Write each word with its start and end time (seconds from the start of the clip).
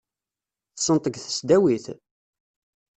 Tessned-t 0.75 1.05
deg 1.13 1.15
tesdawit? 1.17 1.85